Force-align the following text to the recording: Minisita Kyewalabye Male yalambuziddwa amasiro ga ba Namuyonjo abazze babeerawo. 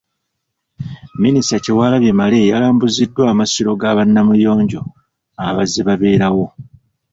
Minisita 1.21 1.57
Kyewalabye 1.63 2.11
Male 2.19 2.39
yalambuziddwa 2.51 3.23
amasiro 3.33 3.71
ga 3.81 3.91
ba 3.97 4.03
Namuyonjo 4.05 4.81
abazze 5.47 5.79
babeerawo. 5.87 6.45